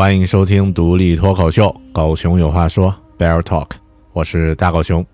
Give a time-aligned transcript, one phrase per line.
[0.00, 3.72] 欢迎收听独立脱口秀《狗熊有话说》（Bear Talk），
[4.14, 5.04] 我是大狗熊。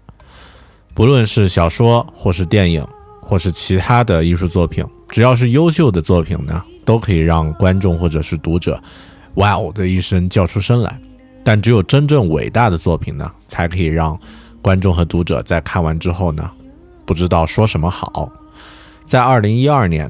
[0.94, 2.86] 不论是小说，或是电影，
[3.20, 8.80] 或是其他的艺术作品，只要是优秀的作品呢，都可以让观众或者是读者
[9.34, 10.96] “哇哦”的一声叫出声来。
[11.42, 14.16] 但只有真正伟大的作品呢，才可以让
[14.62, 16.48] 观众和读者在看完之后呢，
[17.04, 18.30] 不知道说什么好。
[19.04, 20.08] 在二零一二年。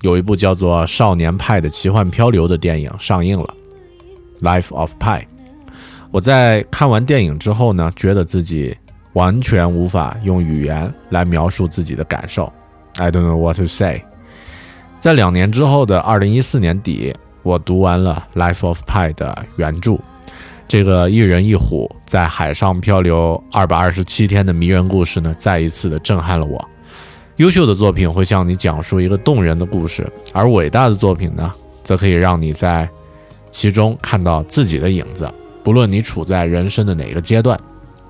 [0.00, 3.46] 有一部叫做《少年派的奇幻漂流》的电影上映了，
[4.44, 5.20] 《Life of Pi》。
[6.10, 8.76] 我在看完电影之后呢，觉得自己
[9.14, 12.52] 完全无法用语言来描述自己的感受。
[12.98, 14.02] I don't know what to say。
[15.00, 17.12] 在两年之后的二零一四年底，
[17.42, 19.98] 我读完了《Life of Pi》的原著。
[20.66, 26.64] 这个一人一虎在海上漂流二百二十七天的迷人故事呢，再一次的震撼了我。
[27.36, 32.88] 优秀的作品会向你讲述一个动人的故事，而伟大的作品呢，则可以让你在
[33.54, 35.32] 其中看到自己的影子。
[35.62, 37.58] 不论你处在人生的哪个阶段，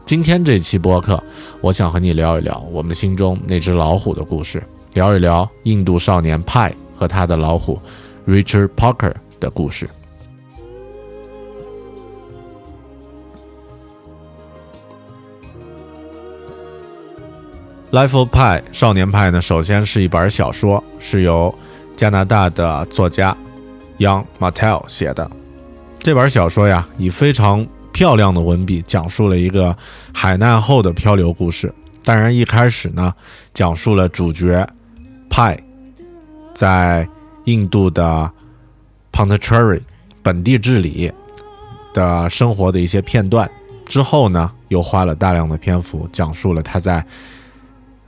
[0.05, 1.23] 今天这期播客，
[1.61, 4.61] 我想和你聊一聊我们心中那只老虎的故事，
[4.95, 7.79] 聊一聊印度少年派和他的老虎
[8.27, 9.89] Richard Parker 的故事。
[17.97, 21.55] 《Life of Pi》少年派呢，首先是一本小说，是由
[21.97, 23.37] 加拿大的作家
[23.99, 25.31] Young Martel 写的。
[25.99, 29.77] 这本小说呀，以非常漂亮的文笔讲述了一个
[30.13, 31.73] 海难后的漂流故事。
[32.03, 33.15] 当然，一开始呢，
[33.55, 34.67] 讲述了主角
[35.31, 35.59] 派
[36.55, 37.09] 在
[37.45, 38.31] 印度的
[39.11, 39.81] Pondicherry
[40.23, 41.11] 本地治理
[41.95, 43.51] 的生活的一些片段。
[43.87, 47.05] 之后呢，又花了大量的篇幅讲述了他在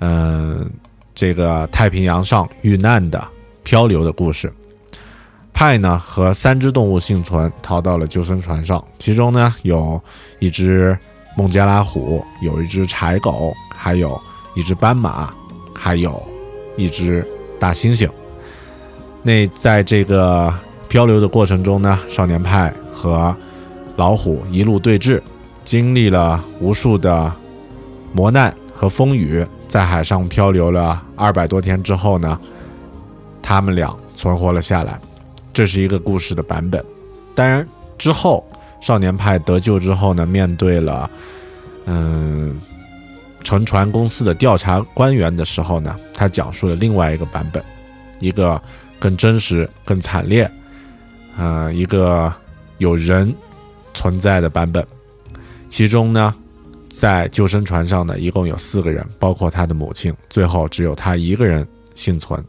[0.00, 0.70] 嗯，
[1.14, 3.26] 这个太平洋上遇难的
[3.62, 4.52] 漂流的故事，
[5.56, 8.84] 派呢和三只动物幸存，逃到了救生船上。
[8.99, 9.99] 其中呢有
[10.39, 10.97] 一只
[11.34, 14.21] 孟加拉虎，有一只柴狗，还有
[14.55, 15.33] 一只斑马，
[15.72, 16.22] 还有
[16.77, 17.27] 一只
[17.59, 18.06] 大猩猩。
[19.22, 20.53] 那在这个
[20.89, 23.34] 漂流的过程中呢，少年派和
[23.97, 25.23] 老虎一路对峙，
[25.65, 27.33] 经历了无数的
[28.12, 29.43] 磨难和风雨。
[29.67, 32.38] 在海上漂流了二百多天之后呢，
[33.41, 35.00] 他们俩存活了下来。
[35.56, 36.85] 这是一个故事的版本。
[37.35, 37.67] 当然，
[37.97, 38.44] 之后
[38.79, 41.11] 少年派得救之后呢，面对了
[41.87, 42.61] 嗯
[43.43, 47.64] 沉船公司的调查官员的时候呢，他讲述了另外一个版本，
[48.20, 48.61] 一个
[48.99, 50.50] 更真实、更惨烈，
[51.38, 52.31] 呃，一个
[52.76, 53.35] 有人
[53.94, 54.87] 存在的版本。
[55.70, 56.35] 其中呢。
[56.88, 60.14] 在救生船上呢一共有四个人，包括他的母亲。
[60.31, 62.43] 最后只有他一个人幸存。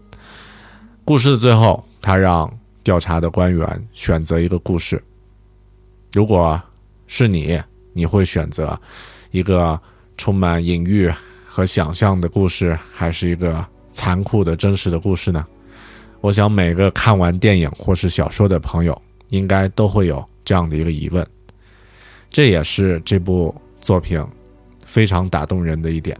[1.03, 2.49] 故事的最后，他让
[2.87, 5.03] 调查的官员选择一个故事。
[6.13, 6.57] 如果
[7.05, 7.61] 是你，
[7.91, 8.79] 你会选择
[9.31, 9.77] 一个
[10.15, 11.11] 充满隐喻
[11.45, 15.45] 和想象的故事，还是一个残酷的真实的故事呢？
[16.21, 19.01] 我想每个看完电影或是小说的朋友，
[19.31, 21.27] 应该都会有这样的一个疑问。
[22.29, 24.25] 这也是这部作品
[24.85, 26.17] 非常打动人的一点。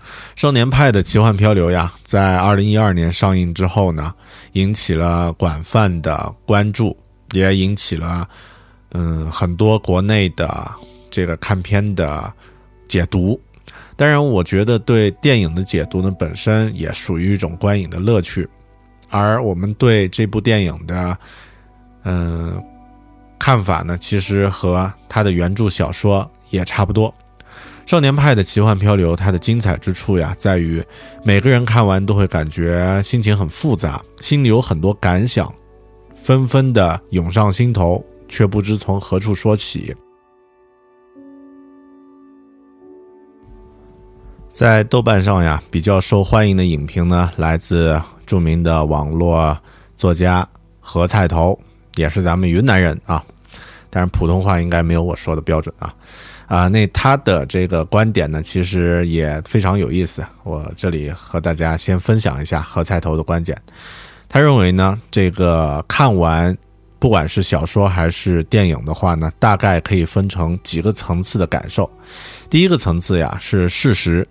[0.40, 4.14] 《少年派的奇幻漂流》呀，在二零一二年上映之后呢，
[4.52, 6.96] 引起了广泛的关注，
[7.32, 8.28] 也引起了
[8.92, 10.70] 嗯很多国内的
[11.10, 12.32] 这个看片的
[12.86, 13.40] 解读。
[13.96, 18.48] 当然，我觉得对电影的解读呢，本身也属于一种观影的乐趣。
[19.10, 21.18] 而我们对这部电影的
[22.04, 22.62] 嗯
[23.38, 27.10] 看法呢，其实和他的原著小说也差不多。
[27.88, 30.84] 《少年派的奇幻漂流》它的精彩之处呀，在于
[31.24, 35.50] 每个人看完都会感觉心情很复杂，心里有很多感想，
[36.22, 39.96] 纷纷的涌上心头，却不知从何处说起。
[44.52, 49.58] 在豆瓣上呀，比较受欢迎的影评呢，来自著名的网络
[49.96, 50.46] 作家
[50.78, 51.58] 何菜头，
[51.94, 53.24] 也是咱们云南人啊，
[53.88, 55.94] 但是普通话应该没有我说的标准啊。
[56.48, 60.24] 啊，那他的这个观点呢，其实也非常有意思。
[60.44, 63.56] 我这里和大家先分享一下何菜头的观点。
[64.30, 66.56] 他认为呢，这个看完
[66.98, 71.88] 不管是小说还是电影的话呢，大概可以分成几个层次的感受。
[72.48, 74.26] 第一个层次呀，是事实。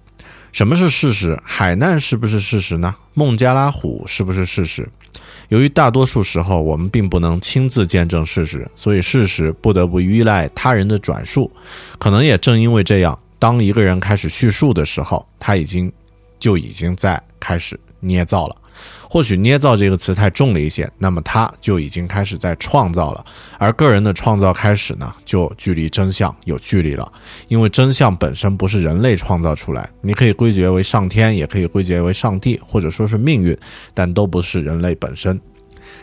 [0.51, 1.39] 什么是事实？
[1.43, 2.95] 海难是不是事实呢？
[3.13, 4.89] 孟加拉虎是不是事实？
[5.49, 11.51] 由于大多数时候我们并不能亲自见证事实，所以事实不得不依赖他人的转述。
[11.97, 15.91] 可能也正因为这样，当一个人开始叙述的时候，他已经
[16.39, 18.55] 就已经在开始捏造了。
[19.09, 23.25] 或许“捏造”这个词太重了一些，那么它就已经开始在创造了。
[23.57, 27.11] 而个人的创造开始呢，就距离真相有距离了，
[27.47, 33.57] 因为真相本身不是人类创造出来，你可以归结为上天，也可以归结为上帝，或者说是命运，
[33.93, 35.39] 但都不是人类本身。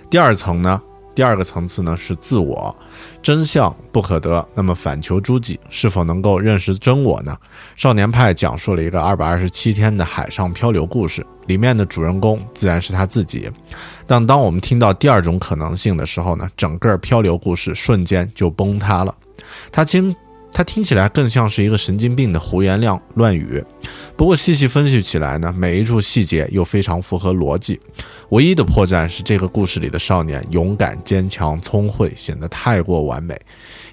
[0.09, 0.81] 第二层呢？
[1.15, 2.75] 第二个层次呢是自我，
[3.23, 7.37] 真相不可得，那么反求诸己，是否能够认识真我呢？
[7.77, 13.51] 少年派讲述了一个二百二十七天的海上漂流故事，里面的主人公自然是他自己。
[14.07, 19.15] 但当我们听到第二种可能性的时候呢，整个漂流故事瞬间就崩塌了。
[19.71, 20.15] 他经。
[20.55, 23.63] 它听起来更像是一个神经病的胡言乱乱语，
[24.17, 27.81] 不过细细分析起来呢，每一处细节又非常符合逻辑。
[28.29, 33.39] 唯一的破绽是这个故事里的少年勇敢、坚强、聪慧，显得太过完美。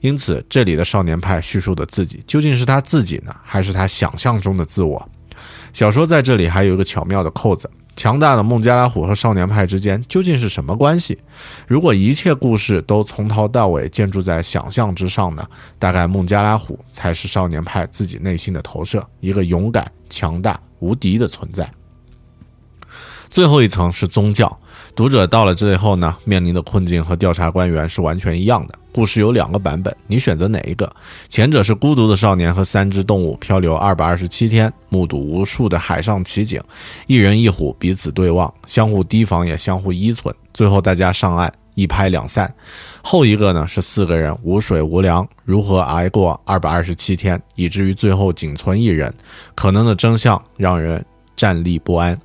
[0.01, 5.09] 因此，这里的少年派叙述的自己究竟是他自己呢，还是他想象中的自我？
[5.73, 7.67] 小说在这里还有一个巧妙的扣子。
[7.95, 11.19] 强大的孟加拉虎和少年派之间究竟是什么关系？
[11.67, 15.47] 如果一切故事都从头到尾建筑在想象之上呢？
[15.77, 21.69] 大概孟加拉虎才是少年派自己内心的投射，一个勇敢、强大、无敌的存在。
[23.29, 24.59] 最后一层是宗教。
[24.95, 28.75] 读者到了最后呢，面临的困境和调查官员是完全一样的。
[28.93, 30.91] 故事有两个版本，你选择哪一个？
[31.29, 36.61] 前者是孤独的少年和三只动物漂流二百二十七天，目睹无数的海上奇景，
[37.07, 42.53] 一人一虎彼此对望，相互提防也相互依存，最后大家上岸一拍两散。
[43.01, 49.13] 后一个呢是四个人无水无粮，如何挨过二百二十七天，以至于最后仅存一人？
[49.55, 51.03] 可能的真相让人
[51.37, 52.19] 站立不安。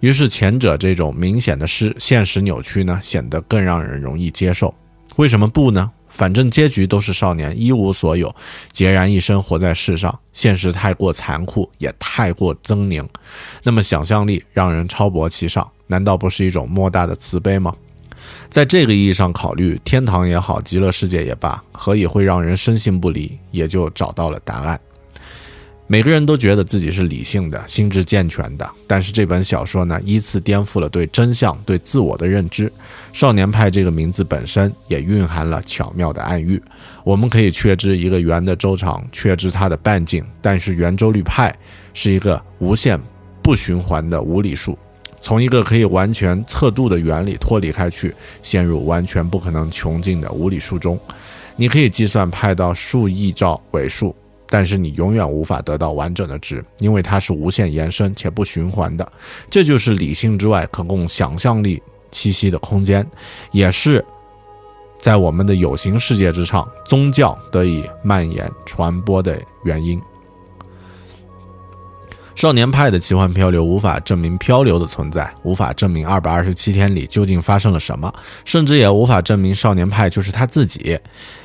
[0.00, 4.74] 于是前者这种明显的失现实扭曲呢，显得更让人容易接受。
[5.16, 5.90] 为什么不呢？
[6.08, 8.34] 反正结局都是少年一无所有，
[8.74, 13.06] 孑然一身活在世上，现实太过残酷，也太过狰狞。
[13.62, 17.74] 那么想象力让人超薄其上，难道不是一种莫大的慈悲吗？
[18.50, 23.38] 在这个意义上考虑，天堂也好，极乐世界也罢，何以会让人深信不疑？
[23.50, 24.80] 也就找到了答案。
[25.92, 32.72] 每个人都觉得自己是理性的、心智健全的，但是这本小说呢，依次颠覆了对真相、对自我的认知。
[33.12, 36.62] 少年派这个名字本身也蕴含了巧妙的暗喻。
[37.02, 41.52] 我们可以确知一个圆的周长，确知它的半径，但是圆周率派
[41.92, 42.96] 是一个无限
[43.42, 44.78] 不循环的无理数。
[45.20, 50.96] 从一个可以完全测度的原理脱离开去，陷入完全不可能穷尽的无理数中。
[51.56, 54.14] 你可以计算派到数亿兆尾数。
[54.52, 59.12] 但是你永远无法得到完整的值，因为它是无限延伸且不循环的。
[59.48, 61.80] 这就是理性之外可供想象力
[62.10, 63.08] 栖息的空间，
[63.52, 64.04] 也是
[64.98, 70.02] 在我们的有形世界之上，宗教得以蔓延传播的原因。
[72.34, 78.12] 少年派的奇幻漂流无法证明漂流的存在，无法证明二百二十七天里究竟发生了什么，
[78.44, 80.98] 甚至也无法证明少年派就是他自己。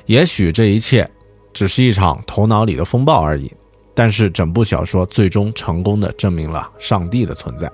[0.08, 1.08] 也许这一切。
[1.56, 3.52] 只是一场头脑里的风暴而已。
[3.98, 7.72] 但是整部小说最终成功的证明了上帝的存在，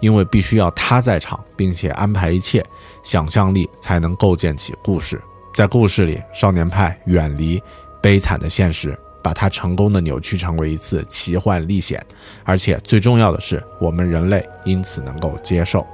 [0.00, 2.64] 因为必须要他在场，并且安排一切，
[3.02, 5.20] 想象力才能构建起故事。
[5.52, 7.60] 在故事里，少年派远离
[8.00, 12.00] 悲惨的现实，把它成功的扭曲成为一次奇幻历险，
[12.44, 15.84] 而且最重要的是，我们人类因此能够接受。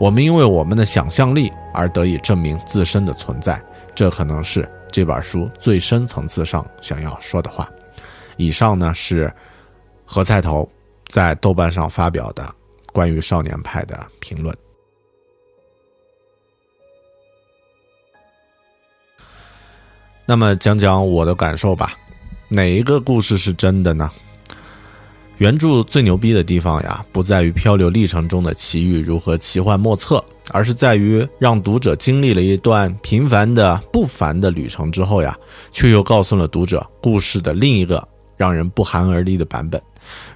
[0.00, 3.62] 我们因为我们的想象力而得以证明自身的存在，
[3.94, 7.68] 这可能是这本书最深层次上想要说的话。
[8.36, 9.32] 以上呢是
[10.04, 10.70] 何菜头
[11.06, 12.54] 在豆瓣上发表的
[12.92, 14.56] 关于少年派的评论。
[20.24, 21.98] 那么讲讲我的感受吧，
[22.48, 24.10] 哪一个故事是真的呢？
[25.38, 35.36] 原著最牛逼的地方呀，不在于漂流历程中的奇遇如何奇幻莫测，而是在于让读者经历了一段平凡的不凡的旅程之后呀，
[35.72, 39.82] 却又告诉了读者故事的另一个让人不寒而栗的版本。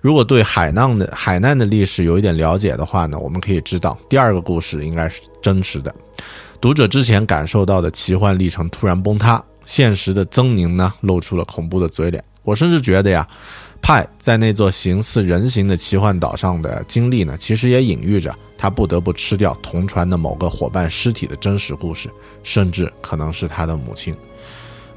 [0.01, 5.95] 如果对海难的海难的历史有一点了解的话呢，我们可以知道第二个故事应该是真实的。
[6.61, 12.25] 读者之前感受到的奇幻历程突然崩塌，现实的狰狞呢露出了恐怖的嘴脸。
[12.43, 13.25] 我甚至觉得呀。
[13.87, 22.11] 派在那座形似人形的奇幻岛上的经历呢，其实也隐喻着他不得不吃掉同船的某个伙伴尸体的真实故事，
[22.43, 24.13] 甚至可能是他的母亲。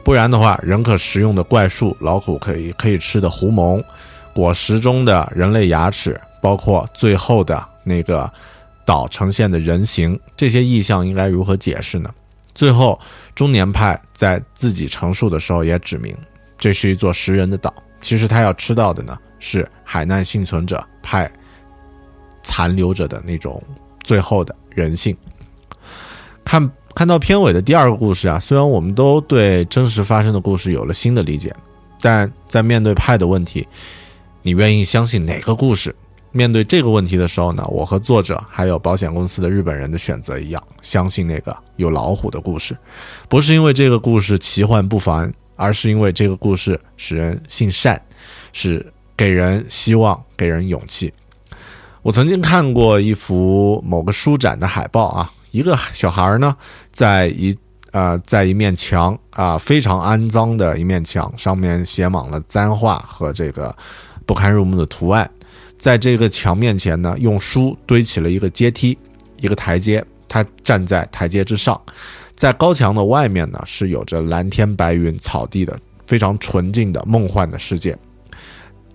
[0.03, 3.79] 不然的话，人可食用的怪树、老虎可以可以吃的狐獴、
[4.33, 8.27] 果实中的人类牙齿，包括最后的那个
[8.85, 12.09] 岛呈现的人形，这些意象应该如何解释呢？
[12.55, 12.99] 最后，
[13.35, 16.17] 中年派在自己陈述的时候也指明，
[16.57, 17.71] 这是一座食人的岛。
[18.01, 21.31] 其实他要吃到的呢，是海难幸存者派
[22.43, 23.61] 残留着的那种
[24.03, 25.15] 最后的人性。
[26.43, 31.55] 看看到片尾的第二个故事啊，虽然我们都对真实发生的故事有了新的理解，
[32.01, 33.67] 但在面对派的问题，
[34.41, 35.95] 你愿意相信哪个故事？
[36.31, 42.77] 面对这个问题的时候呢，我和作者还有保险公司的日本人的选择一样，相信那个有老虎的故事，
[43.27, 45.31] 不是因为这个故事奇幻不凡。
[45.59, 48.01] 而是因为这个故事使人性善，
[48.53, 51.13] 是给人希望，给人勇气。
[52.01, 56.55] 我曾经看过一幅某个书展的海报啊，一个小孩儿呢，
[56.93, 57.53] 在一
[57.91, 63.75] 呃，在一面墙啊，非常肮脏的一面墙上面写满了脏话和这个
[64.25, 65.29] 不堪入目的图案，
[65.77, 68.97] 在这个墙面前呢，用书堆起了一个阶梯，
[69.41, 71.79] 一个台阶，他站在台阶之上。
[72.39, 75.77] 在高墙的外面呢，是有着蓝天白云、草地的
[76.07, 77.93] 非常纯净的梦幻的世界。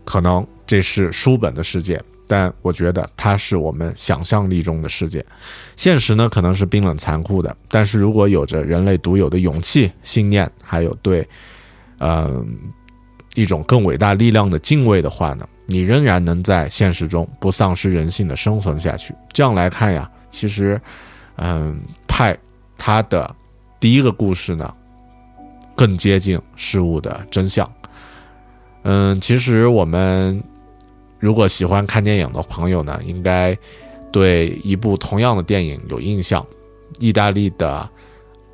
[0.03, 5.23] 可能这是书本的世界，但我觉得它是我们想象力中的世界。
[5.77, 7.55] 现实呢，可能是冰冷残酷的。
[7.69, 11.29] 但是如果有着人类独有的勇气、信念，还有对，
[11.99, 12.43] 呃，
[13.35, 19.15] 一种更伟大力量的敬畏的话呢，你仍然能在现实中不丧失人性的生存下去。
[19.35, 20.81] 这样来看呀，其实，
[21.37, 22.35] 嗯，派。
[22.77, 23.35] 他的
[23.81, 24.75] 第一个故事呢，
[25.75, 27.71] 更接近事物的真相。
[28.83, 30.43] 嗯，其实我们
[31.19, 33.57] 如果喜欢看电影的朋友呢，应该
[34.13, 36.47] 对一部同样的电影有印象，
[36.99, 37.89] 意大利的，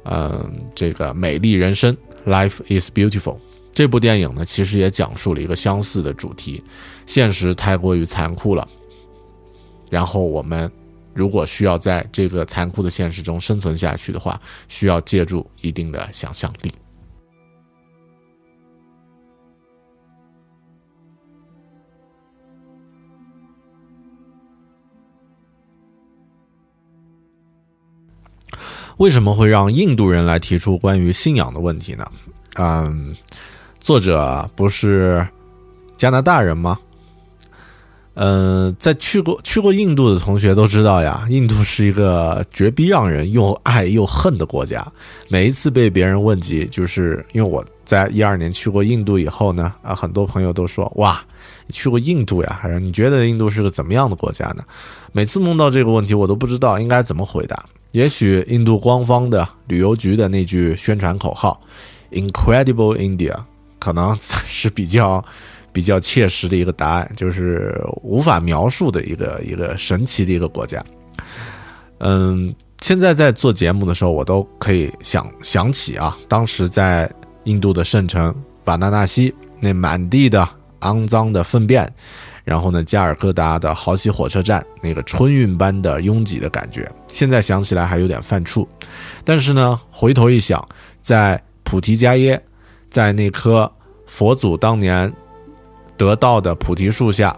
[0.05, 1.97] 嗯，这个《美丽人生》
[2.31, 3.39] （Life is Beautiful）
[3.73, 6.63] 这部电影呢，其实也讲述了一个相似的主题：
[7.07, 8.69] 现实太过于残酷了，
[9.91, 10.71] 然后我们。
[11.15, 16.73] 如果需要在这个残酷的现实中生存下去的话，需要借助一定的想象力。
[28.99, 32.13] 为什么会让印度人来提出关于信仰的问题呢？
[32.57, 33.17] 嗯，
[33.81, 35.27] 作者不是
[35.97, 36.79] 加拿大人吗？
[38.15, 44.87] 嗯，在去过去过印度的同学都知道呀，印度是一个绝逼让人又爱又恨的国家。
[45.29, 51.25] 每一次被别人问及，就是因为我在一二年去过印度以后呢，啊，很多朋友都说哇，
[51.73, 52.59] 去过印度呀？
[52.61, 54.65] 还是你觉得印度是个怎么样的国家呢？
[55.13, 57.65] 每次梦到这个问题，我都不知道应该怎么回答。
[57.93, 61.61] 也许印度官方的旅游局的那句宣传口号
[62.11, 63.35] “Incredible India”
[63.79, 65.25] 可能 才是比较。
[65.73, 70.85] 比较切实的一个答案，就是无法描述的一个一个神奇的一个国家。
[71.99, 77.11] 嗯，现在在做节目的时候，我都可以想想起啊，当时在
[77.45, 78.35] 印度的圣城
[78.65, 80.49] 瓦纳纳西，那满地的
[80.81, 81.87] 肮脏的粪便，
[82.43, 88.67] 然后呢，加尔各答的豪西火车站那个春运般的拥挤的感觉，现在想起来还有点犯怵。
[89.25, 90.67] 但是呢，回头一想，
[91.03, 92.43] 在菩提迦耶，
[92.91, 93.71] 在那棵
[94.07, 95.13] 佛祖当年。
[96.01, 97.37] 得道的菩提树下，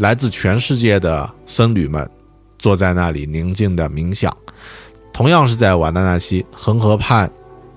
[0.00, 2.06] 来自全世界的僧侣们
[2.58, 4.30] 坐在那里宁静的冥想。
[5.14, 7.30] 同样是在瓦纳纳西恒河畔，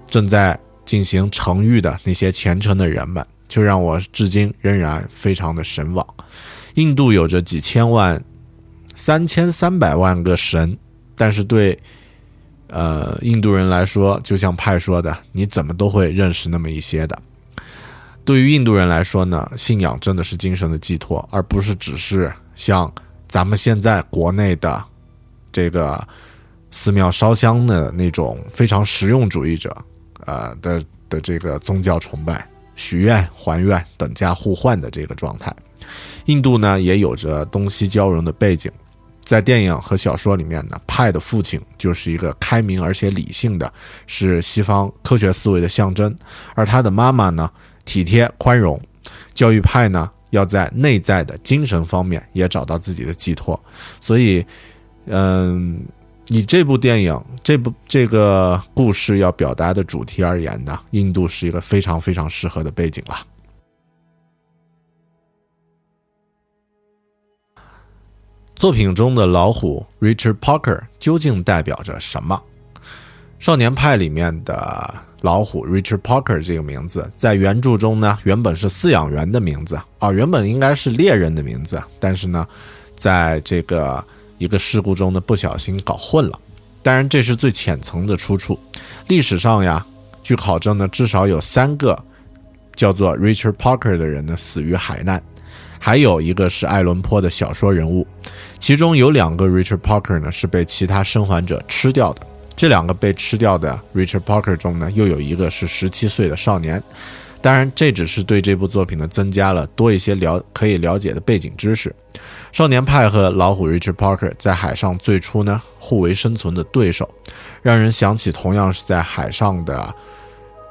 [0.10, 6.06] 正在进行成浴的那些虔诚的人们，就让我至今仍然非常的神往。
[6.74, 8.22] 印度有着几千万、
[8.94, 10.78] 三千三百万个神，
[11.16, 11.80] 但是对。
[12.72, 17.20] 呃，印度人来说，就像派说的，你怎么都会认识那么一些的。
[18.30, 22.94] 对于印度人来说呢，信仰真的是精神的寄托，而不是只是像
[23.28, 24.86] 咱们现在国内的
[25.52, 26.08] 这个
[26.70, 29.76] 寺庙烧香的那种非常实用主义者，
[30.28, 35.52] 呃的的这个宗教崇拜、许愿、还愿等价互换的这个状态。
[36.26, 38.72] 印度呢，也有着东西交融的背景。
[39.24, 43.74] 在电影和小说里面呢，派的父亲就是一个开明而且理性的，
[44.06, 46.12] 是西方科学思维的象征；
[46.54, 47.50] 而他的妈妈呢，
[47.90, 48.80] 体贴宽容。
[49.34, 53.60] 教育派呢，要在内在的精神方面也找到自己的寄托。
[54.00, 54.46] 所以，
[55.06, 55.82] 嗯，
[56.28, 63.16] 以这部电影、这部这个故事要表达的主题而言呢，印度是一个非常非常适合的背景了。
[68.56, 72.44] 作品中的老虎 Richard Parker 究竟代表着什么？
[73.40, 82.48] 《少年派》里面的老虎 Richard Parker 这个名字，在原著中呢，原本是饲养员的名字啊，原本应该是猎人的名字，但是呢，
[82.96, 84.04] 在这个
[84.38, 86.40] 一个事故中呢，不小心搞混了。
[86.82, 88.58] 当然，这是最浅层的出处。
[89.08, 89.86] 历史上呀，
[90.24, 91.98] 据考证呢，至少有三个
[92.76, 95.22] 叫做 Richard Parker 的人呢，死于海难。
[95.78, 98.08] 还有一个是爱伦坡的小说人物，
[98.60, 102.28] 其中有两个 Richard Parker 呢是被其他生还者吃掉的。
[102.60, 106.84] 这两个被吃掉的 Richard Parker 中呢，又有一个是十七岁的少年。
[107.42, 111.96] 当然，这只是对这部作品呢增加了多一些了可以了解的背景知识。
[112.52, 117.10] 少年派和老虎 Richard Parker 在海上最初呢互为生存的对手，
[117.62, 119.96] 让人想起同样是在海上的，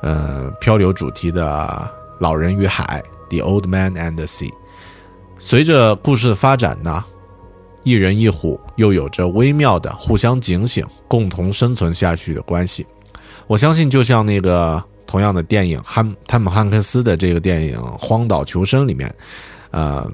[0.03, 3.03] 呃，漂流主题的《老人与海》
[3.35, 4.53] The Old Man and the Sea。
[5.39, 7.03] 随着故事的发展呢，
[7.83, 12.87] 一人一虎又有着微妙的互相警醒、共同生存下去的关系。
[13.47, 19.13] 我相信，就像那个同样的电影汉汤姆汉克斯的这个电影《荒岛求生》里面，
[19.71, 20.09] 呃，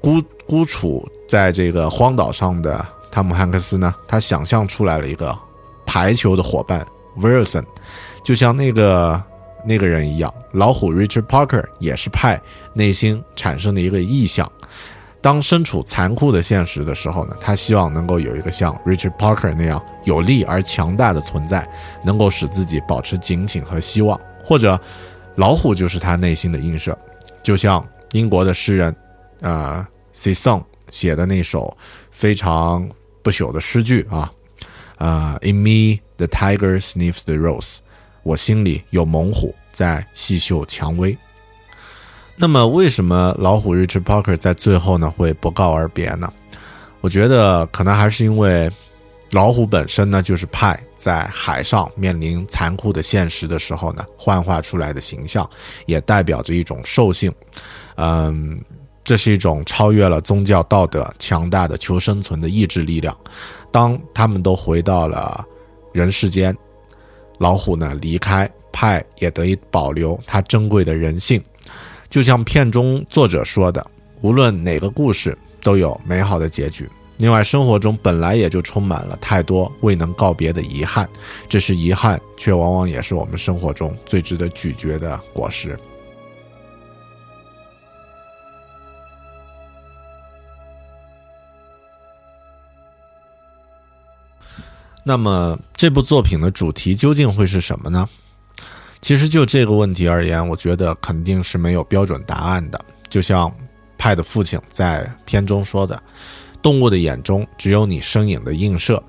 [0.00, 5.36] 孤孤处在这个荒岛上的汤姆汉克斯呢，他想象出来了一个
[5.84, 6.86] 排球的伙伴
[7.18, 7.64] Wilson，
[8.22, 9.20] 就像那个。
[9.68, 12.40] 那个人一样，老虎 Richard Parker 也是派
[12.72, 14.48] 内心产生的一个意向。
[15.26, 21.68] 当身处残酷的现实的时候呢，他希望能够有一个像 Richard Parker 那样有力而强大的存在，
[22.04, 24.16] 能够使自己保持警醒和希望。
[24.44, 24.80] 或者，
[25.34, 26.96] 老虎就是他内心的映射，
[27.42, 28.94] 就像英国的诗人，
[29.40, 30.32] 呃，C.
[30.32, 31.76] Song 写的那首
[32.12, 32.88] 非常
[33.20, 34.32] 不朽的诗句啊，
[34.96, 37.78] 啊，In me the tiger sniffs the rose。
[38.22, 41.18] 我心里有猛虎在细嗅蔷薇。
[42.38, 46.30] 那么，为什么老虎 Richard Parker 在最后呢会不告而别呢？
[47.00, 48.70] 我觉得可能还是因为
[49.30, 55.48] 老虎本身呢就是派在海上面临残酷的现实的时候呢幻化出来的形象，
[55.86, 57.32] 也代表着一种兽性。
[57.96, 58.60] 嗯，
[59.02, 63.16] 这是一种超越了宗教道德、强大的求生存的意志力量。
[63.72, 65.44] 当他们都回到了
[65.92, 66.56] 人世间。
[67.38, 71.42] 老虎呢离开，派也得以保留它珍贵的人性。
[72.08, 73.84] 就像片中作者说的，
[74.22, 76.88] 无论哪个故事都有美好的结局。
[77.18, 81.08] 另外，生活中本来也就充满了太多未能告别的遗憾，
[81.48, 85.78] 这是遗憾，却往往也是我们生活中最值得咀嚼的果实。
[95.02, 98.08] 那么这部作品的主题究竟会是什么呢？
[99.00, 102.80] 其实就这个问题而言，我觉得肯定是没有标准答案的。
[103.08, 103.52] 就像
[103.96, 106.02] 派的父亲在片中说的
[106.60, 109.02] ：“动物的眼中只有你身影的映射。”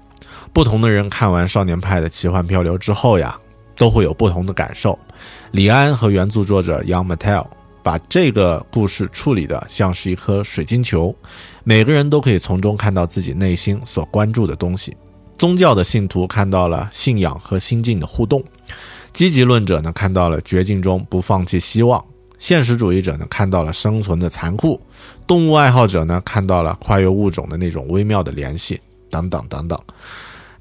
[0.54, 3.38] 不同的人看完《少年派的奇幻漂流》之后呀，
[3.76, 4.98] 都会有不同的感受。
[5.52, 7.46] 李安和原著作者 Young matel
[7.84, 11.16] 把这个故事处理的像是一颗水晶球，
[11.64, 14.96] 每个人都可以从中看到自己内心所关注的东西。
[15.38, 18.44] 宗教的信徒看到了信仰和心境的互动，
[19.18, 22.06] 积极论者呢看到了绝境中不放弃希望，
[22.38, 24.80] 现实主义者呢看到了生存的残酷，
[25.26, 29.80] 动物爱好者呢看到了跨越物种的那种微妙的联系，等等等等。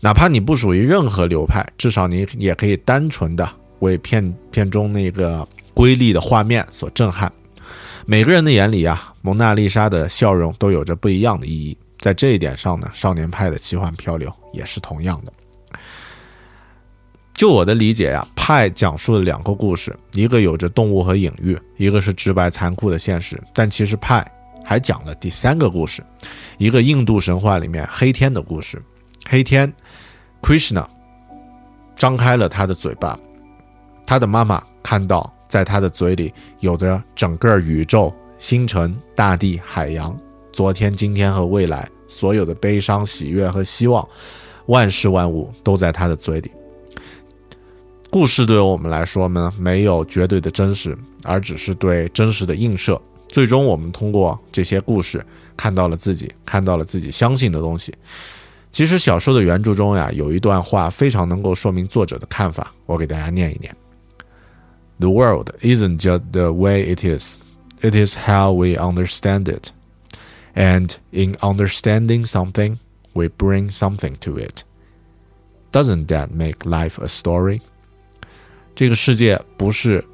[0.01, 3.47] 哪怕你不属于任何流派，至少你也可以单纯的
[3.81, 7.31] 为片片中那个瑰丽的画面所震撼。
[8.07, 11.77] 每个人的眼里啊，蒙娜丽莎的笑容都有着不一样的意义。
[11.99, 15.33] 在这一点上呢，少年派的奇幻漂流也是同样的。
[17.37, 23.38] 就我的理解呀，派讲述了两个故事，一个有着动物和隐喻，一个是直白残酷的现实。
[23.53, 24.27] 但其实派
[24.64, 26.03] 还讲了第三个故事，
[26.57, 28.83] 一个印度神话里面黑天的故事。
[29.29, 29.70] 黑天
[30.40, 30.87] ，Krishna
[31.94, 33.18] 张开了他的嘴巴，
[34.07, 40.18] 他的妈妈看到在他的嘴里有着整个宇宙、星辰、大地、海洋、
[40.55, 44.09] 昨天、今天和未来所有的悲伤、喜悦和希望，
[44.68, 46.51] 万事万物都在他的嘴里。
[48.11, 53.01] 故事对于我们来说呢，没有绝对的真实，而只是对真实的映射。
[53.29, 55.25] 最终，我们通过这些故事
[55.57, 57.92] 看到了自己，看到了自己相信的东西。
[58.73, 63.75] 其实，小说的原著中呀，有一段话非常能够说明作者的看法，我给大家念一念
[64.99, 67.38] ：“The world isn't just the way it is;
[67.81, 69.71] it is how we understand it.
[70.55, 72.79] And in understanding something,
[73.12, 74.62] we bring something to it.
[75.73, 77.61] Doesn't that make life a story?”
[78.77, 80.05] 这个世界不是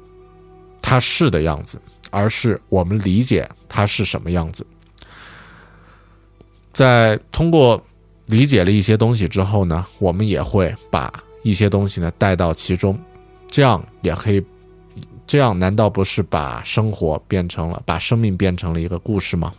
[0.81, 4.65] 它是的样子，而是我们理解它是什么样子。
[6.73, 7.79] 在通过
[8.25, 12.97] 理解了一些东西之后呢，我们也会把一些东西呢带到其中，
[13.47, 14.41] 这样也可以，
[15.27, 19.53] 这样难道不是把生活变成了，把生命变成了一个故事吗？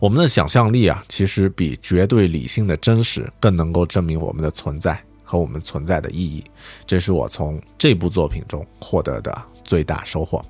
[0.00, 4.98] 我们的想象力啊，其实比绝对理性的真实更能够证明我们的存在。
[5.26, 6.42] 和我们存在的意义，
[6.86, 10.42] 这是我从这部作品中获得的最大收获。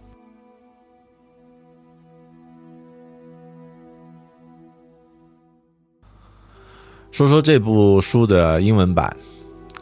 [7.10, 9.16] 说说这部书的英文版，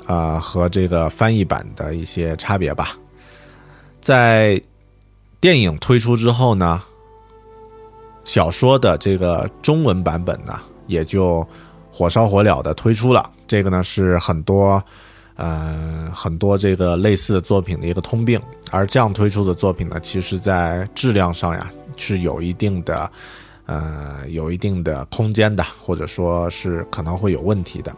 [0.07, 2.97] 啊，和这个翻译版的一些差别吧。
[4.01, 4.63] 在
[5.41, 6.81] 电影推出之后呢，
[8.23, 11.45] 小说的这个中文版本呢，也就
[11.91, 13.29] 火烧火燎的推出了。
[13.47, 14.83] 这个呢是很多，
[15.37, 23.11] 呃，很多这个类似的作品的一个通病，而这样推出的作品呢，其实在质量上呀是有一定的，
[23.67, 27.95] 呃，有一定的空间的，或者说是可能会有问题的。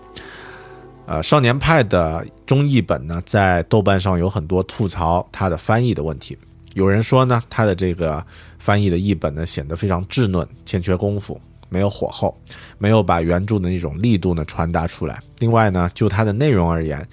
[1.07, 6.37] 呃，少年派的中译本呢，在豆瓣上有很多吐槽它的翻译的问题，
[6.75, 8.25] 有人说呢，它的这个
[8.59, 11.41] 翻译的译本呢显得非常稚嫩，欠缺功夫。
[11.69, 12.37] 没有火候，
[12.79, 15.23] 没有把原著的那种力度呢传达出来。
[15.39, 17.07] 另外呢，就它的内容而言，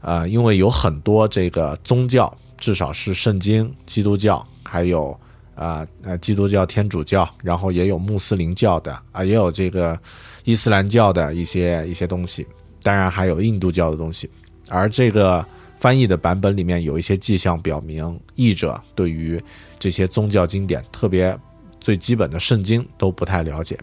[0.00, 5.18] 呃，因为有很多这个宗教，至少是圣经、基督教，还有
[5.54, 9.98] 啊呃基督教、天主教，然后也有穆斯林教的啊，也有这个
[10.44, 12.46] 伊斯兰教的一些一些东西，
[12.82, 14.30] 当然还有印度教的东西。
[14.68, 15.44] 而这个
[15.78, 19.42] 翻译的版本里面有一些迹象表明，译者对于
[19.78, 21.38] 这些宗教经典，特别。
[21.80, 23.78] 最基本的圣经都不太了解，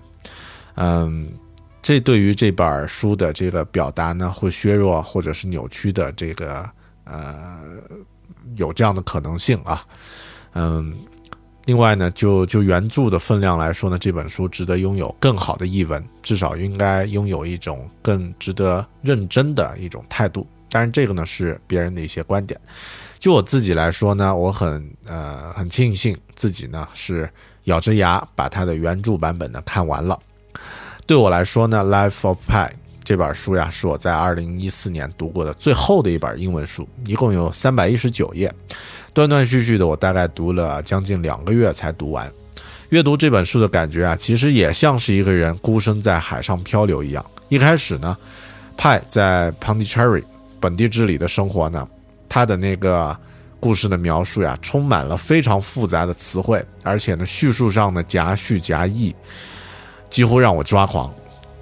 [0.75, 1.31] 嗯，
[1.81, 6.69] 这对于这本书的这个表达呢，会削弱或者是扭曲的这个
[7.03, 7.59] 呃，
[8.55, 9.85] 有这样的可能性啊，
[10.53, 10.95] 嗯，
[11.65, 20.47] 另外呢，就就原著的分量来说呢，这本书值得拥有更好的译文，至少应该拥有一种更值得认真的一种态度。
[20.69, 22.59] 当然，这个呢是别人的一些观点。
[23.19, 27.29] 就我自己来说呢，我很呃很庆幸自己呢是。
[27.65, 30.19] 咬着牙把它的原著版本呢看完了。
[31.05, 32.67] 对我来说呢，《Life of Pi》
[33.03, 38.51] 这本书呀，是我在二零一四年读过的最后的一本英文书，一共有三百一十九页，
[39.13, 42.31] 断断续续的，我大概读了将近两个月才读完。
[42.89, 47.23] 阅读这本书的感觉啊，其实也像是一个人孤身在海上漂流一样。
[47.49, 48.17] 一开始呢，
[48.75, 50.23] 派在 Pondicherry
[50.59, 51.87] 本地治理的生活呢，
[52.27, 53.15] 他的那个。
[53.65, 59.11] 故事的描述呀，充满了非常复杂的词汇，而且呢，叙述上的夹叙夹议，
[60.07, 61.11] 几乎让我抓狂，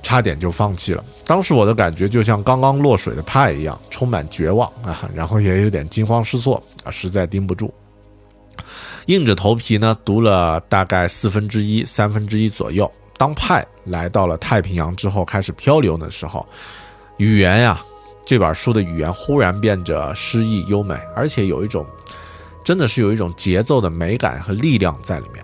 [0.01, 1.01] 差点就放弃了。
[1.25, 7.73] 当时我的感觉就像刚刚落水的派一样，充满绝望啊，然后也有点惊慌失措啊，实在盯不住，
[9.05, 12.91] 硬着头皮呢，读了大概四分之一、三分之一左右。
[13.17, 16.45] 当派来到了太平洋之后，开始漂流的时候，
[17.15, 17.81] 语言呀。
[18.25, 21.85] 这本书的语言忽然变得诗意优美，而且有一种，
[22.63, 25.43] 真的是有一种节奏的美感和力量在里面。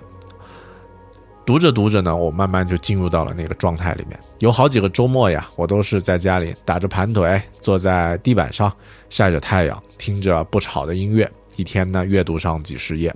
[1.45, 4.19] 读着读着呢，我慢慢就进入到了那个状态里面。
[4.37, 8.71] 有好几个周末呀，我都是在家里打着盘腿，坐在地板上
[9.09, 13.13] 晒着太阳，听着不吵的音乐，一天呢阅读上几十页，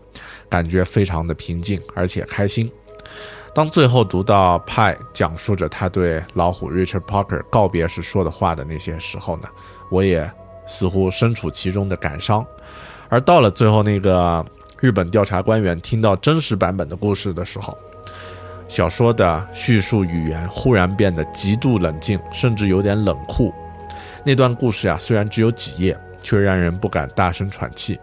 [0.49, 2.69] 感觉非常的平静而且开心。
[3.53, 9.47] 当最后读到派讲述着他对老虎 Richard Parker 告别时说的话的那些时候呢，
[9.91, 10.29] 我也
[10.65, 12.45] 似乎身处其中的感伤。
[13.09, 14.43] 而到了最后那个
[14.79, 17.77] 日本调查官员听到真实版本的故事的时候，
[18.67, 23.53] 小说的叙述语言忽然变得极度冷静，甚至有点冷酷。
[24.25, 27.99] 那段故事呀，虽然只有几页，却让人不敢大声喘气。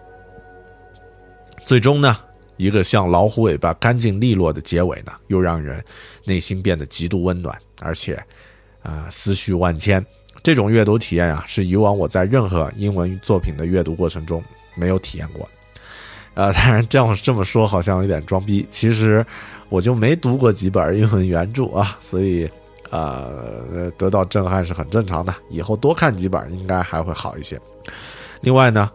[1.65, 2.17] 最终呢，
[2.61, 5.83] 一个像老虎尾巴干净利落的结尾呢，又让人
[6.25, 8.23] 内心变得极度温暖，而且，
[8.83, 10.05] 啊，思绪万千。
[10.43, 14.45] 这种阅读体验啊，是以往我在任何英文作品的阅读过程中
[14.75, 15.49] 没有体验过。
[16.35, 19.25] 呃， 当然这样这么说好像有点装逼，其实
[19.71, 22.47] 我就没读过几本英文原著啊，所以，
[22.91, 25.35] 呃，得到震撼是很正常的。
[25.49, 27.59] 以后多看几本，应该还会好一些。
[28.43, 28.91] 另外呢。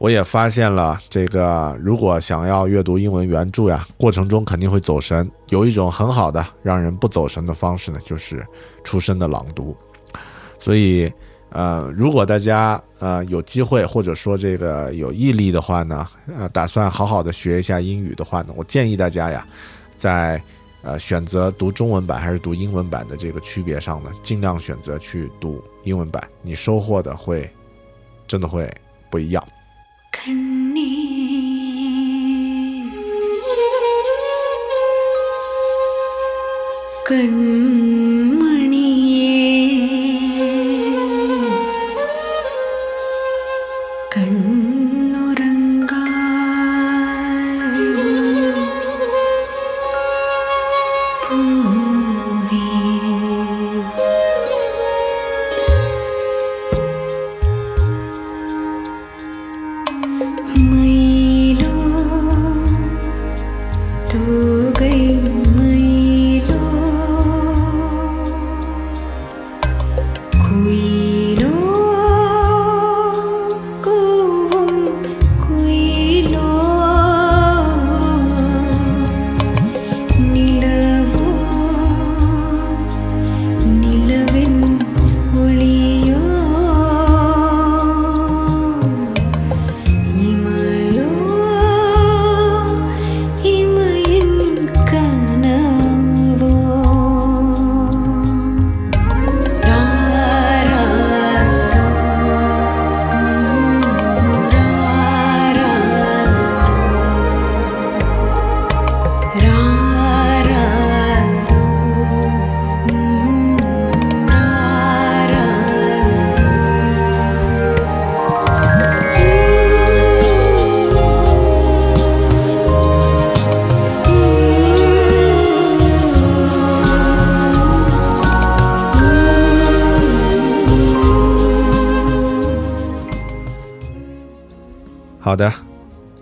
[0.00, 5.30] 我也发现了，这个如果想要阅读英文原著呀，过程中肯定会走神。
[5.50, 8.42] 有一种很好的让人不走神的方式呢，就是
[8.82, 9.76] 出声的朗读。
[10.58, 11.12] 所以，
[11.50, 19.46] 呃，如果大家呃有机会或者说这个有毅力的话呢，呃，打算好好的学一下英语的话呢，我建议大家呀，
[19.98, 20.40] 在
[20.80, 27.46] 呃选择读中文版还是读英文版的这个区别上呢，尽量选择去读英文版，你收获的会
[28.26, 28.66] 真的会
[29.10, 29.46] 不一样。
[30.12, 30.32] 好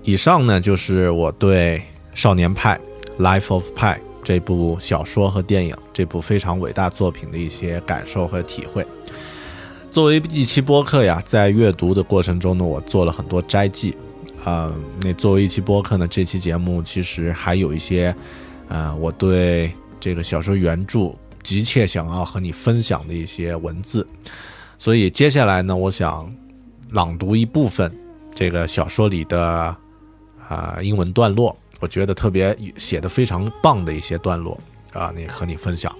[0.08, 1.78] 以上呢就是我对
[2.14, 2.80] 《少年派》
[3.22, 8.86] （Life of Pi） 这部小说和电影，这部非常伟大作品的一些感受和体会。
[9.90, 13.94] 作为一期播客呀，在阅读的过程中呢，我做了很多摘记。
[14.42, 18.14] 啊，那作为一期播客呢，这期节目其实还有一些，
[18.68, 24.08] 呃，我对这个小说原著急切想要和你分享的一些文字。
[24.78, 26.34] 所以接下来呢，我想
[26.92, 27.94] 朗读一部分。
[28.34, 29.76] 这个小说里的
[30.48, 34.58] 啊英文段落，我觉得特别写的非常棒的一些段落
[34.92, 35.94] 啊，你和你分享。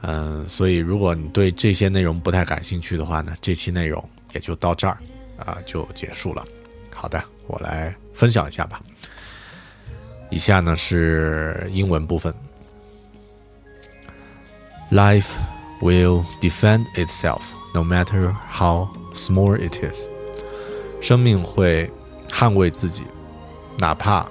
[0.00, 4.02] 嗯，所以如果你对这些内容不太感兴趣的话呢，这期内容
[4.32, 4.98] 也就到这儿
[5.36, 6.44] 啊就结束了。
[6.92, 8.82] 好的，我来分享一下吧。
[10.30, 12.34] 以下呢是英文部分。
[14.90, 15.28] Life
[15.80, 17.40] will defend itself
[17.72, 20.08] no matter how small it is.
[21.00, 21.90] 生命会
[22.28, 23.02] 捍卫自己，
[23.81, 24.27] 哪怕，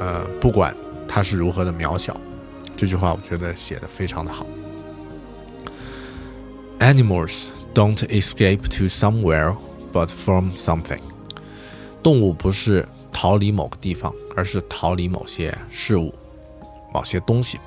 [0.00, 0.76] 呃，不管
[1.06, 2.18] 它是如何的渺小。
[2.76, 4.46] 这句话我觉得写的非常的好。
[6.80, 9.56] Animals don't escape to somewhere,
[9.92, 11.00] but from something。
[12.02, 16.12] 动物不是逃离某个地方，而是逃离某些事物、
[16.92, 17.60] 某些东西。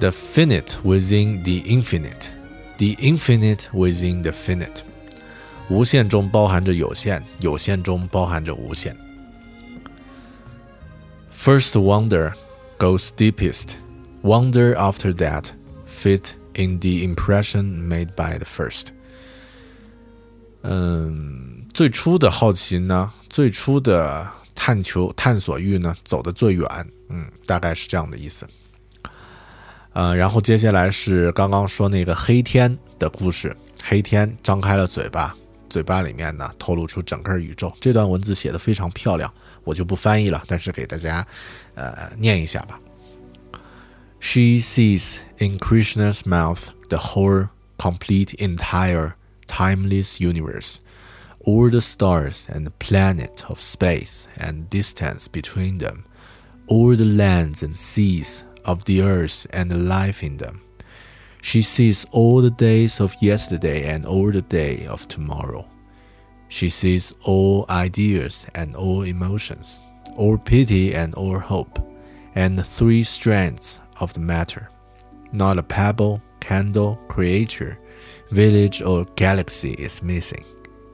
[0.00, 2.30] The finite within the infinite,
[2.78, 4.82] the infinite within the finite。
[5.71, 8.93] 无限中包含着有限，有限中包含着无限。
[11.33, 12.33] First wonder
[12.77, 13.75] goes deepest.
[14.21, 15.45] Wonder after that
[15.87, 18.87] fit in the impression made by the first.
[20.63, 26.67] 嗯，最初的好奇呢，最初的探求、探索欲呢，走得最远。
[27.07, 28.45] 嗯，大概是这样的意思。
[29.93, 33.55] 呃，然后接下来是刚刚说那个黑天的故事。
[33.81, 35.33] 黑天张开了嘴巴。
[35.70, 37.72] 嘴巴里面呢透露出整个宇宙。
[37.80, 39.32] 这段文字写的非常漂亮，
[39.64, 41.26] 我就不翻译了，但是给大家
[41.74, 42.80] 呃念一下吧。
[44.20, 47.48] She sees in Krishna's mouth the whole
[47.78, 49.12] complete entire
[49.46, 50.78] timeless universe,
[51.44, 56.04] all the stars and the planet of space and distance between them,
[56.66, 60.62] all the lands and seas of the earth and the life in them.
[61.41, 65.65] She sees all the days of yesterday and all the day of tomorrow.
[66.47, 69.83] She sees all ideas and all emotions,
[70.15, 71.79] all pity and all hope,
[72.35, 74.69] and the three strands of the matter.
[75.31, 77.79] Not a pebble, candle, creature,
[78.31, 80.45] village, or galaxy is missing,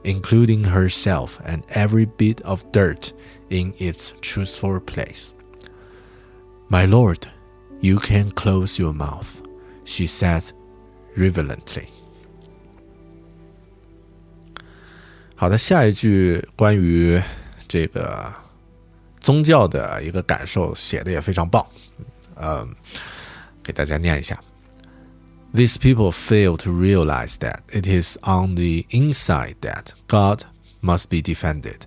[0.04, 3.12] including herself and every bit of dirt
[3.50, 5.34] in its truthful place.
[6.68, 7.28] My lord,
[7.80, 9.42] you can close your mouth,
[9.87, 10.43] she said
[11.15, 11.85] reverently.
[15.35, 17.21] 好的，下一句关于
[17.67, 18.33] 这个
[19.19, 21.65] 宗教的一个感受写的也非常棒，
[22.35, 22.65] 呃，
[23.61, 24.41] 给大家念一下。
[25.53, 30.45] These people fail to realize that it is on the inside that God
[30.81, 31.81] must be defended,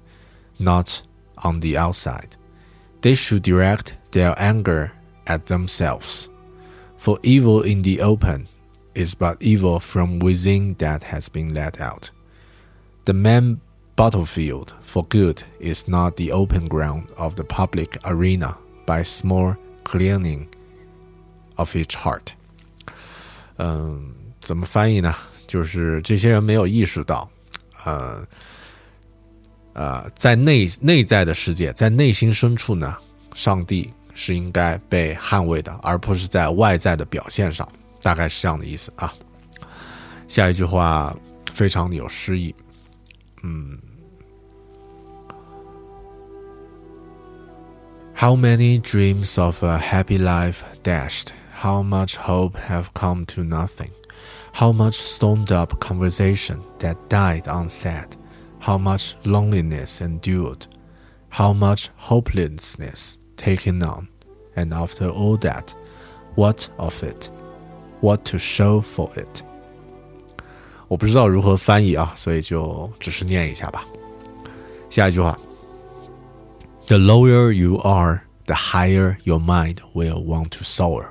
[0.59, 1.01] not
[1.42, 2.37] on the outside.
[3.01, 4.90] They should direct their anger
[5.25, 6.29] at themselves.
[7.01, 8.46] For evil in the open
[8.94, 12.11] is but evil from within that has been let out.
[13.05, 13.61] The main
[13.94, 20.49] battlefield for good is not the open ground of the public arena by small cleaning
[21.57, 22.35] of each heart.
[23.59, 25.14] 嗯，怎么翻译呢？
[25.46, 27.31] 就是这些人没有意识到，
[27.85, 28.27] 呃，
[29.75, 32.96] 呃，在内内在的世界，在内心深处呢，
[33.35, 37.68] 上帝 是应该被捍卫的，而不是在外在的表现上，
[38.01, 39.12] 大概是这样的意思啊。
[40.29, 41.16] 下一句话
[41.53, 42.55] 非常的有诗意，
[43.42, 43.79] 嗯。
[48.18, 51.29] How many dreams of a happy life dashed?
[51.62, 53.90] How much hope have come to nothing?
[54.55, 58.09] How much stoned up conversation that died unsaid?
[58.59, 60.66] How much loneliness endured?
[61.29, 64.09] How much hopelessness taken on?
[64.55, 65.75] And after all that,
[66.35, 67.31] what of it?
[68.01, 69.42] What to show for it?
[70.88, 73.85] 我不知道如何翻译啊，所以就只是念一下吧。
[74.88, 75.38] 下一句话：
[76.87, 81.09] The lower you are, the higher your mind will want to soar.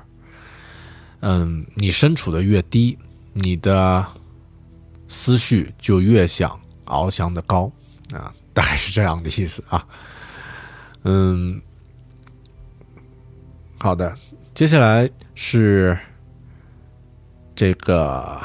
[1.20, 2.98] 嗯，你身处的越低，
[3.34, 4.06] 你的
[5.08, 7.70] 思绪就越想翱翔的高
[8.14, 9.86] 啊，大概是这样的意思啊。
[11.04, 11.60] 嗯，
[13.83, 14.15] 好的，
[14.53, 15.97] 接下来是
[17.55, 18.39] 这个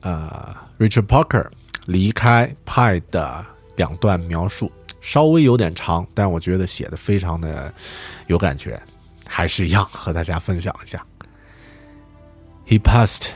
[0.00, 1.48] 呃，Richard Parker
[1.86, 7.72] 离开派的两段描述，稍微有点长，但我觉得写的非常的
[8.26, 8.82] 有感觉，
[9.24, 11.06] 还是一样和大家分享一下。
[12.66, 13.28] He passed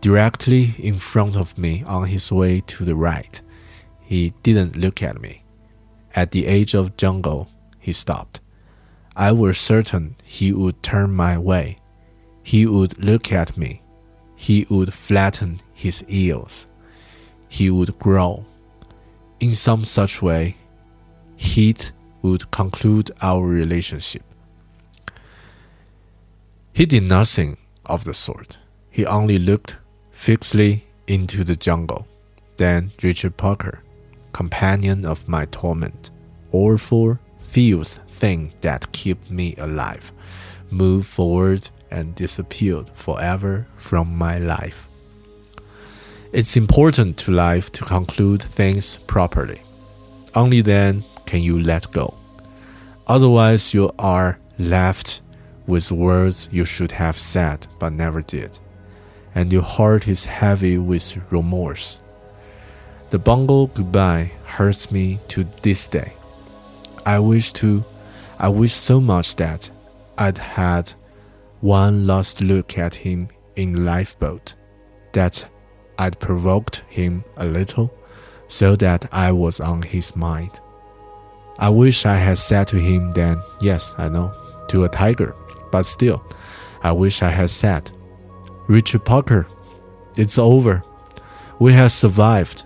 [0.00, 3.38] directly in front of me on his way to the right.
[4.08, 5.42] He didn't look at me.
[6.14, 7.46] At the edge of jungle,
[7.80, 8.40] he stopped.
[9.18, 11.78] I was certain he would turn my way.
[12.42, 13.80] He would look at me.
[14.36, 16.66] He would flatten his ears.
[17.48, 18.44] He would growl.
[19.40, 20.56] In some such way,
[21.36, 24.22] heat would conclude our relationship.
[26.74, 28.58] He did nothing of the sort.
[28.90, 29.76] He only looked
[30.12, 32.06] fixedly into the jungle.
[32.58, 33.80] Then Richard Parker,
[34.32, 36.10] companion of my torment,
[36.52, 40.12] awful, fierce thing that kept me alive,
[40.70, 44.88] moved forward and disappeared forever from my life.
[46.32, 49.60] It's important to life to conclude things properly.
[50.34, 52.14] Only then can you let go.
[53.06, 55.20] Otherwise, you are left
[55.66, 58.58] with words you should have said but never did,
[59.34, 61.98] and your heart is heavy with remorse.
[63.10, 66.12] The bungled goodbye hurts me to this day.
[67.04, 67.84] I wish to,
[68.38, 69.70] I wish so much that
[70.18, 70.92] I'd had
[71.60, 74.54] one last look at him in lifeboat,
[75.12, 75.48] that
[75.98, 77.92] I'd provoked him a little,
[78.48, 80.60] so that I was on his mind.
[81.58, 84.32] I wish I had said to him then, Yes, I know,
[84.68, 85.34] to a tiger
[85.70, 86.22] but still,
[86.82, 87.90] I wish I had said,
[88.68, 89.46] Richard Parker,
[90.16, 90.82] it's over.
[91.58, 92.64] We have survived.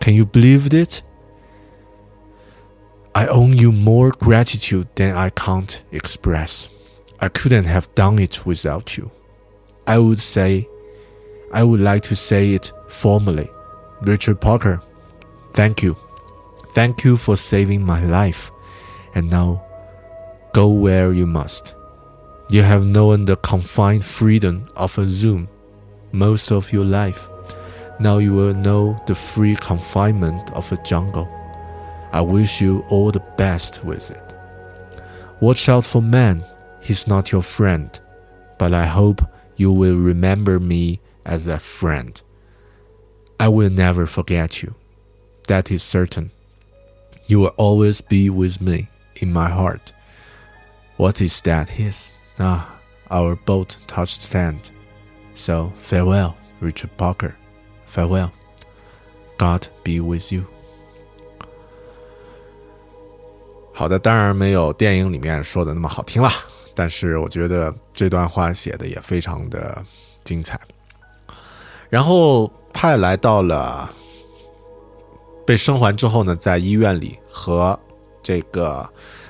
[0.00, 1.02] Can you believe it?
[3.14, 6.68] I owe you more gratitude than I can't express.
[7.20, 9.10] I couldn't have done it without you.
[9.86, 10.68] I would say,
[11.52, 13.50] I would like to say it formally.
[14.02, 14.82] Richard Parker,
[15.52, 15.96] Thank you,
[16.74, 18.52] thank you for saving my life,
[19.16, 19.64] and now
[20.52, 21.74] go where you must.
[22.48, 25.48] You have known the confined freedom of a Zoom
[26.12, 27.28] most of your life.
[27.98, 31.28] Now you will know the free confinement of a jungle.
[32.12, 34.34] I wish you all the best with it.
[35.40, 36.44] Watch out for man,
[36.80, 37.98] he's not your friend,
[38.58, 39.22] but I hope
[39.56, 42.20] you will remember me as a friend.
[43.38, 44.74] I will never forget you.
[45.48, 46.30] That is certain.
[47.26, 49.92] You will always be with me in my heart.
[50.96, 52.12] What is that his?
[52.38, 52.78] Ah,
[53.10, 54.70] our boat touched sand.
[55.34, 57.34] So farewell, Richard Parker.
[57.86, 58.32] Farewell.
[59.38, 60.46] God be with you.
[63.80, 66.28] 好的，当然没有电影里面说的那么好听了，
[66.74, 69.82] 但是我觉得这段话写的也非常的
[70.22, 70.60] 精彩。
[71.88, 73.90] 然后派来到了
[75.46, 77.80] 被生还之后呢，在医院里和
[78.22, 78.86] 这个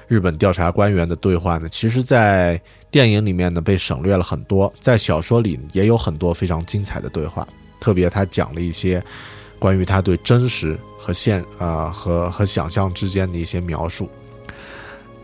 [0.08, 7.46] 日本调查官员的对话呢，其实，在电影里面呢被省略了很多，在小说里也有很多非常精彩的对话，
[7.78, 9.00] 特别他讲了一些
[9.60, 14.10] 关于他对真实和现呃和和想象之间的一些描述。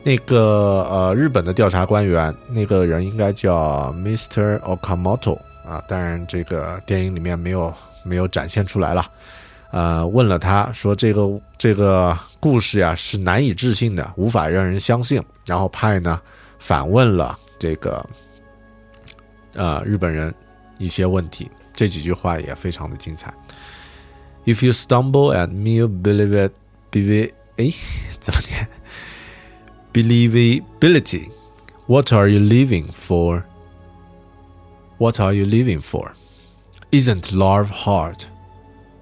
[0.07, 4.57] 那个呃，日本的调查官员，那个人应该叫 Mr.
[4.61, 5.37] Okamoto
[5.67, 9.05] 啊，当然这个电影里面没有没有展现出来了。
[9.73, 15.21] 呃，问了他说这个这个故事呀是难以置信的，无法让人相信。
[15.45, 16.21] 然后派呢
[16.61, 18.09] 反问了这个
[19.55, 20.33] 呃日本人
[20.79, 23.35] 一些问题，这几句话也非常的精彩。
[24.45, 26.53] If you stumble at mere believe it,
[26.93, 27.73] believe 哎
[28.21, 28.69] 怎么念
[29.97, 31.33] ？believability.
[31.87, 33.47] What are you living for?
[34.99, 36.15] What are you living for?
[36.93, 38.27] Isn't love hard?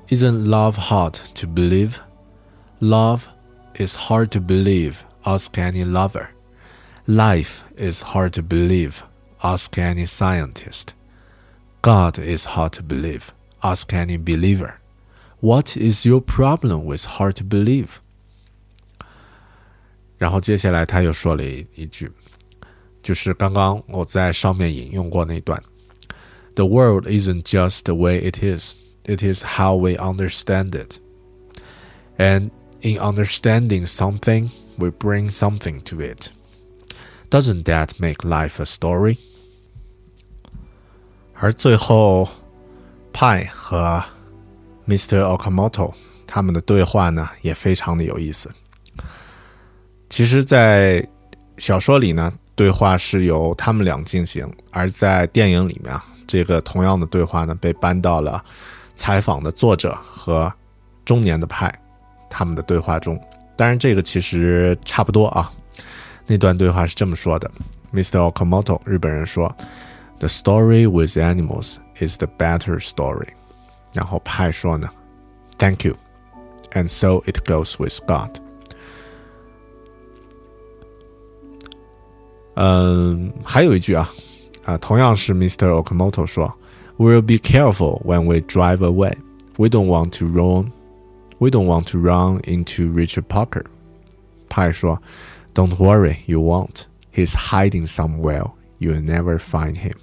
[0.08, 2.00] Isn't love hard to believe?
[2.78, 3.26] Love
[3.74, 6.28] is hard to believe, ask any lover.
[7.08, 9.02] Life is hard to believe,
[9.42, 10.94] ask any scientist.
[11.82, 13.32] God is hard to believe,
[13.64, 14.78] ask any believer.
[15.40, 18.00] What is your problem with hard to believe?
[20.17, 22.11] 然后接下来他又说了一一句，
[23.01, 25.61] 就是刚刚我在上面引用过那段：“
[26.55, 28.75] The world isn't just the way it is;
[29.05, 30.97] it is how we understand it.
[32.17, 36.29] And in understanding something, we bring something to it.
[37.29, 39.17] Doesn't that make life a story?”
[41.35, 42.27] 而最后，
[43.13, 44.03] 派和
[44.85, 45.21] Mr.
[45.21, 45.93] Okamoto
[46.27, 48.51] 他们的对话呢，也非常的有意思。
[50.14, 51.04] 其实，在
[51.58, 58.40] 小说里呢，对话是由他们俩进行；而在电影里面啊，这个同样的对话呢，被搬到了
[58.94, 60.52] 采访的作者和
[61.04, 61.68] 中年的派
[62.30, 63.20] 他们的对话中。
[63.56, 65.52] 当然，这个其实差不多啊。
[66.28, 67.50] 那段对话是这么说的
[67.92, 68.32] ：Mr.
[68.32, 69.52] Okamoto，日本人说
[70.20, 73.30] ：“The story with animals is the better story。”
[73.92, 74.88] 然后派说呢
[75.58, 75.96] ：“Thank you。”
[76.70, 78.43] And so it goes with God。
[82.55, 84.09] 嗯，还有一句啊，
[84.65, 85.67] 啊，同样是 Mr.
[85.81, 86.53] Okamoto 说，
[86.97, 89.15] We'll be careful when we drive away.
[89.55, 90.71] We don't want to run.
[91.37, 93.63] We don't want to run into Richard Parker.
[94.49, 95.01] 派说，
[95.53, 96.83] Don't worry, you won't.
[97.13, 98.51] He's hiding somewhere.
[98.79, 99.93] You'll never find him.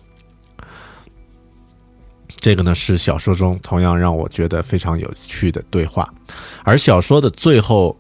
[2.39, 6.11] 这个呢是小说中同样让我觉得非常有趣的对话，
[6.65, 7.95] 而小说的最后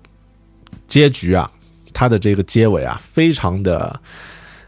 [0.88, 1.50] 结局啊，
[1.92, 4.00] 它的这个结尾啊，非常的。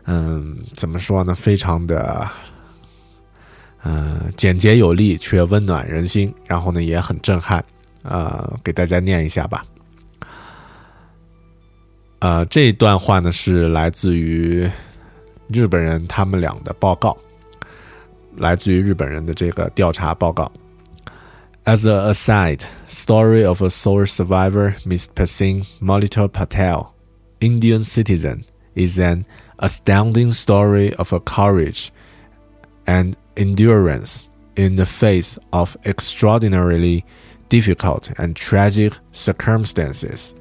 [0.06, 1.34] 嗯，怎么说呢？
[1.34, 2.30] 非常的，
[3.84, 6.34] 嗯，简洁有力，却温暖人心。
[6.45, 7.64] 然后呢，也很震撼。
[8.04, 9.64] 呃，给大家念一下吧。
[12.20, 14.70] 呃，这段话呢是来自于
[15.47, 17.18] 日本人他们俩的报告，
[18.36, 20.51] 来自于日本人的这个调查报告。
[21.66, 26.88] As a aside, story of a soul survivor, Miss Pasin Molitor Patel,
[27.39, 28.43] Indian citizen,
[28.76, 29.24] is an
[29.64, 31.91] astounding story of a courage
[32.86, 37.03] and endurance in the face of extraordinarily
[37.49, 40.36] difficult and tragic circumstances.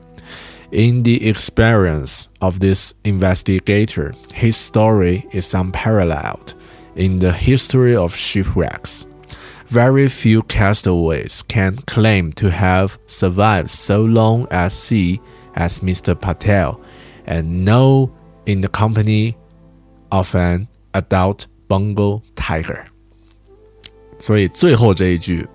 [0.72, 6.54] In the experience of this investigator, his story is unparalleled
[6.96, 9.06] in the history of shipwrecks.
[9.68, 15.20] Very few castaways can claim to have survived so long at sea
[15.54, 16.18] as Mr.
[16.18, 16.80] Patel,
[17.26, 18.10] and no
[18.46, 19.34] in the company
[20.10, 22.84] of an adult Bengal tiger。
[24.18, 25.46] 所以最后这一句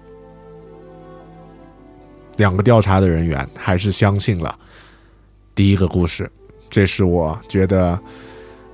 [2.38, 4.58] 两个调查的人员还是相信了
[5.56, 6.30] 第一个故事。
[6.70, 7.98] 这是我觉得，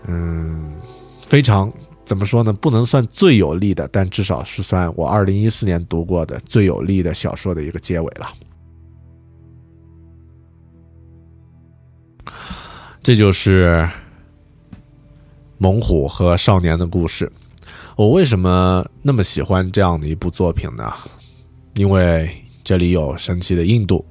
[0.08, 0.74] 嗯，
[1.22, 1.72] 非常
[2.04, 2.52] 怎么说呢？
[2.52, 8.28] 不能算最有力的，但至少是算我二零一四年读过的最有力的小说的一个结尾了。
[13.04, 13.88] 这就是
[15.64, 17.32] 猛虎和少年的故事。
[17.96, 20.94] 我为什么那么喜欢这样的一部作品呢？
[21.76, 22.30] 因为
[22.66, 24.06] 这里有神奇的印度，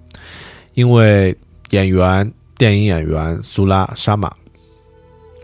[0.72, 1.36] 因为
[1.72, 2.32] 演员。
[2.58, 4.30] 电影演员苏拉沙玛，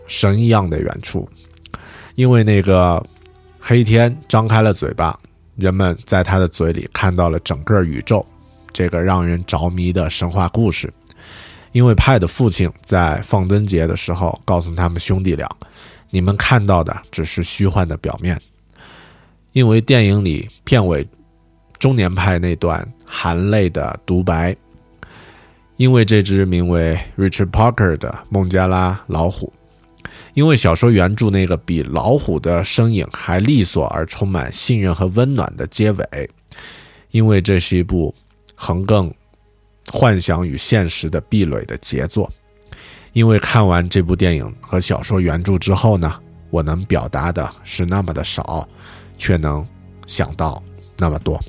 [0.07, 1.27] 神一样的演出，
[2.15, 3.05] 因为那个
[3.59, 5.19] 黑天张开了嘴巴，
[5.57, 8.25] 人们在他的嘴里看到了整个宇宙，
[8.71, 10.93] 这个让人着迷的神话故事。
[11.73, 15.45] 因为派的父亲在放灯节的时候告诉他们兄弟俩
[16.09, 18.39] ：“你们看到的只是虚幻的表面。”
[19.53, 21.07] 因为电影里片尾
[21.79, 24.55] 中年派那段含泪的独白。
[25.77, 29.53] 因为这只名为 Richard Parker 的孟加拉老虎，
[30.33, 36.29] 因为小说原著那个比老虎的身影还利索而充满信任和温暖的结尾，
[37.11, 38.13] 因为这是一部
[38.55, 39.09] 横亘
[39.87, 42.29] 幻想与现实的壁垒的杰作，
[43.13, 46.13] 因为看完这部电影和小说原著之后呢，
[46.49, 48.67] 我能表达的是那么的少，
[49.17, 49.65] 却能
[50.05, 50.61] 想到
[50.97, 51.39] 那么多。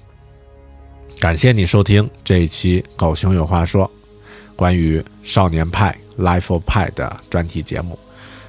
[1.18, 3.86] 感谢你收听这一期《狗熊有话说》。
[4.56, 7.98] 关于少年派 Life of 派的专题节目，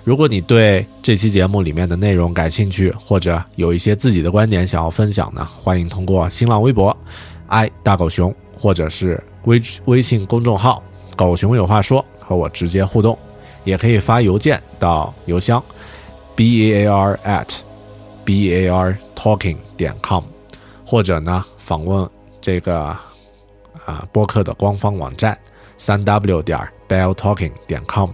[0.04, 6.96] 如果你对这期节目里面的内容感兴趣，或者有一些自己的观点想要分享呢，欢迎通过新浪微博
[7.48, 10.84] i 大狗熊，或者是微微信公众号
[11.16, 13.18] “狗熊有话说”和我直接互动，
[13.66, 15.62] 也可以发邮件到邮箱
[16.34, 17.58] b e a r at
[18.24, 20.24] b a r talking 点 com，
[20.86, 22.10] 或者呢访问
[22.40, 22.98] 这个
[23.86, 25.38] 啊播客的官方网站。
[25.78, 26.58] 三 w 点
[26.88, 28.12] bell talking 点 com，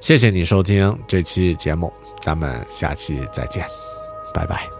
[0.00, 3.64] 谢谢你收听这期节目，咱们下期再见，
[4.34, 4.79] 拜拜。